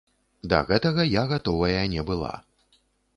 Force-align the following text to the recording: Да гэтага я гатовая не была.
Да 0.53 0.61
гэтага 0.69 1.05
я 1.07 1.23
гатовая 1.33 1.83
не 1.93 2.01
была. 2.09 2.33